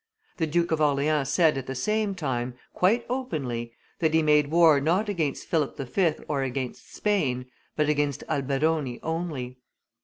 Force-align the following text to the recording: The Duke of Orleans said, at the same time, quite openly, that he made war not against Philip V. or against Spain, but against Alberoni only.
The 0.37 0.47
Duke 0.47 0.71
of 0.71 0.81
Orleans 0.81 1.29
said, 1.29 1.59
at 1.59 1.67
the 1.67 1.75
same 1.75 2.15
time, 2.15 2.55
quite 2.73 3.05
openly, 3.07 3.73
that 3.99 4.15
he 4.15 4.23
made 4.23 4.49
war 4.49 4.81
not 4.81 5.09
against 5.09 5.47
Philip 5.47 5.77
V. 5.77 6.13
or 6.27 6.41
against 6.41 6.91
Spain, 6.91 7.45
but 7.75 7.87
against 7.87 8.23
Alberoni 8.27 8.99
only. 9.03 9.59